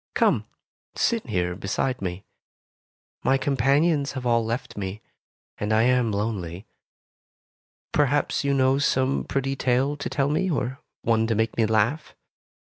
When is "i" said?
5.71-5.83